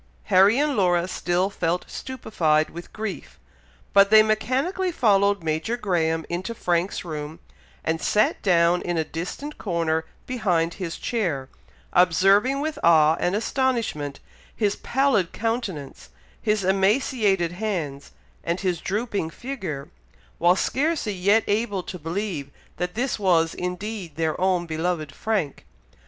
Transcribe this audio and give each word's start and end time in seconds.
Harry 0.33 0.57
and 0.57 0.75
Laura 0.75 1.07
still 1.07 1.51
felt 1.51 1.85
stupified 1.87 2.71
with 2.71 2.91
grief, 2.91 3.37
but 3.93 4.09
they 4.09 4.23
mechanically 4.23 4.91
followed 4.91 5.43
Major 5.43 5.77
Graham 5.77 6.25
into 6.27 6.55
Frank's 6.55 7.05
room, 7.05 7.39
and 7.83 8.01
sat 8.01 8.41
down 8.41 8.81
in 8.81 8.97
a 8.97 9.03
distant 9.03 9.59
corner 9.59 10.05
behind 10.25 10.73
his 10.73 10.97
chair, 10.97 11.49
observing 11.93 12.61
with 12.61 12.79
awe 12.83 13.15
and 13.19 13.35
astonishment 13.35 14.19
his 14.55 14.75
pallid 14.75 15.33
countenance, 15.33 16.09
his 16.41 16.63
emaciated 16.63 17.51
hands, 17.51 18.09
and 18.43 18.61
his 18.61 18.81
drooping 18.81 19.29
figure, 19.29 19.91
while 20.39 20.55
scarcely 20.55 21.13
yet 21.13 21.43
able 21.45 21.83
to 21.83 21.99
believe 21.99 22.49
that 22.77 22.95
this 22.95 23.19
was 23.19 23.53
indeed 23.53 24.15
their 24.15 24.33
own 24.41 24.65
beloved 24.65 25.13
Frank. 25.13 25.63